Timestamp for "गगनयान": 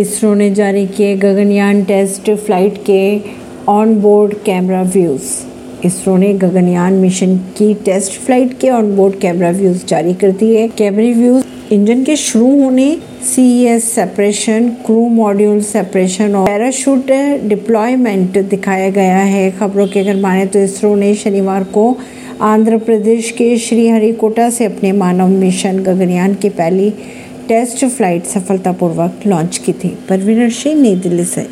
1.16-1.82, 6.34-6.92, 25.84-26.34